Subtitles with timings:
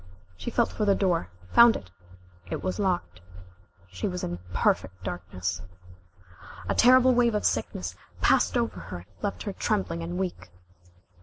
[0.35, 1.91] She felt for the door, found it
[2.49, 3.21] it was locked.
[3.91, 5.61] She was in perfect darkness.
[6.67, 10.49] A terrible wave of sickness passed over her and left her trembling and weak.